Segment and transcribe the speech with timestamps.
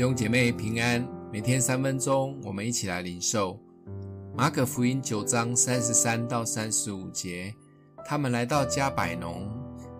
[0.00, 3.60] 弟兄姐妹平安，每天三分钟，我们一起来领受
[4.34, 7.54] 马可福音九章三十三到三十五节。
[8.06, 9.46] 他们来到加百农，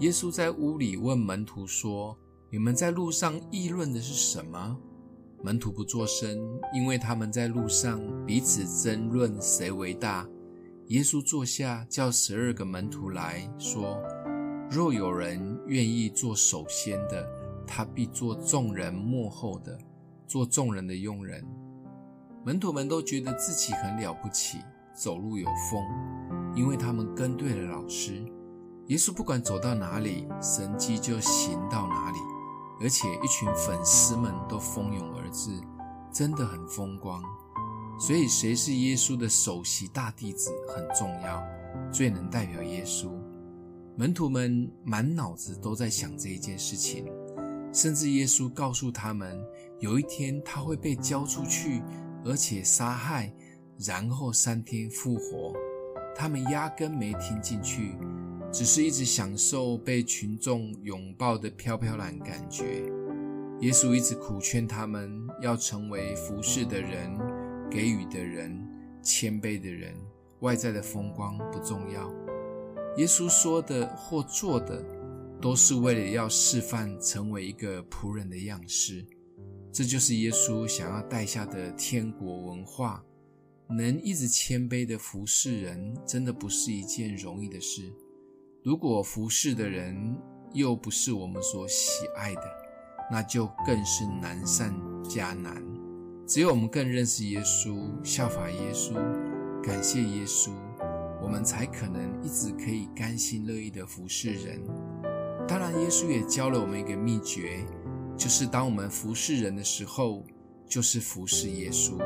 [0.00, 2.14] 耶稣在屋里问门徒说
[2.52, 4.76] ：“你们在路上议论的是什么？”
[5.42, 6.38] 门徒不作声，
[6.74, 10.28] 因为他们在路上彼此争论谁为大。
[10.88, 13.98] 耶稣坐下，叫十二个门徒来说
[14.70, 17.26] ：“若有人愿意做首先的，
[17.66, 19.76] 他必做众人幕后的，
[20.26, 21.44] 做众人的佣人。”
[22.44, 24.58] 门徒们都觉得自己很了不起，
[24.94, 25.82] 走路有风，
[26.54, 28.24] 因为他们跟对了老师。
[28.86, 32.18] 耶稣不管走到哪里，神迹就行到哪里。
[32.78, 35.50] 而且一群粉丝们都蜂拥而至，
[36.12, 37.22] 真的很风光。
[37.98, 41.42] 所以，谁是耶稣的首席大弟子很重要，
[41.90, 43.10] 最能代表耶稣。
[43.96, 47.06] 门徒们满脑子都在想这一件事情，
[47.76, 49.38] 甚至耶稣告诉他们，
[49.80, 51.82] 有一天他会被交出去，
[52.24, 53.30] 而且杀害，
[53.86, 55.52] 然后三天复活。
[56.14, 57.94] 他们压根没听进去。
[58.50, 62.82] 只是一直享受被群众拥抱的飘飘然感觉。
[63.60, 67.14] 耶稣一直苦劝他们要成为服侍的人、
[67.70, 68.58] 给予的人、
[69.02, 69.94] 谦卑的人。
[70.40, 72.10] 外在的风光不重要，
[72.96, 74.82] 耶稣说的或做的，
[75.40, 79.04] 都是为了要示范成为一个仆人的样式。
[79.72, 83.04] 这就是耶稣想要带下的天国文化。
[83.68, 87.92] 能一直谦卑的服侍人，真的不是一件容易的事。
[88.62, 90.16] 如果服侍的人
[90.52, 92.42] 又不是我们所喜爱的，
[93.10, 95.60] 那就更是难上加难。
[96.28, 98.94] 只有我们更认识耶稣，效法耶稣，
[99.62, 100.52] 感谢耶稣，
[101.20, 104.60] 我们才可能一直可以甘心乐意的服侍人。
[105.48, 107.64] 当然，耶稣也教了我们一个秘诀，
[108.16, 110.24] 就是当我们服侍人的时候，
[110.66, 111.96] 就是服侍耶稣。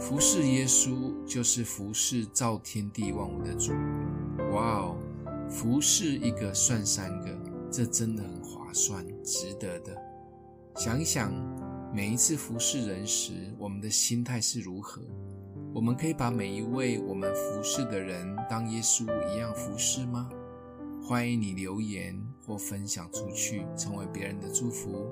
[0.00, 3.72] 服侍耶稣，就是服侍造天地万物的主。
[4.52, 4.96] 哇哦！
[5.48, 7.38] 服侍一个算三个，
[7.70, 9.96] 这真的很划算，值得的。
[10.74, 11.32] 想一想，
[11.94, 15.02] 每一次服侍人时，我们的心态是如何？
[15.72, 20.28] 我们可以把每一位我们服侍的人当耶稣一样服侍吗？
[21.02, 25.10] 欢迎你留言或分享出去，成为别人的祝福。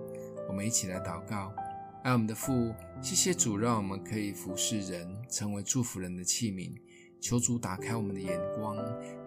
[0.48, 1.54] 我们一起来祷告，
[2.02, 6.72] 爱我们的父，谢谢主，让我们可以服侍人，成为祝福人的器皿。
[7.20, 8.76] 求主打开我们的眼光，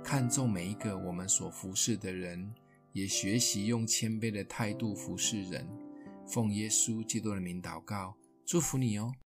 [0.03, 2.53] 看重每一个我们所服侍的人，
[2.93, 5.67] 也学习用谦卑的态度服侍人。
[6.25, 9.13] 奉耶稣基督的名祷告，祝福你哦。